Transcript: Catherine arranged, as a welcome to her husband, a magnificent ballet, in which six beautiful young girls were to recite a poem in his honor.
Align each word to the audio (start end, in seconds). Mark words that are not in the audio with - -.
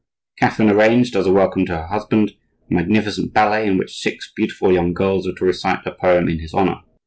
Catherine 0.39 0.71
arranged, 0.71 1.15
as 1.15 1.27
a 1.27 1.31
welcome 1.31 1.63
to 1.67 1.77
her 1.77 1.85
husband, 1.85 2.33
a 2.71 2.73
magnificent 2.73 3.35
ballet, 3.35 3.67
in 3.67 3.77
which 3.77 3.95
six 3.99 4.31
beautiful 4.35 4.73
young 4.73 4.95
girls 4.95 5.27
were 5.27 5.33
to 5.35 5.45
recite 5.45 5.85
a 5.85 5.91
poem 5.91 6.27
in 6.27 6.39
his 6.39 6.55
honor. 6.55 6.81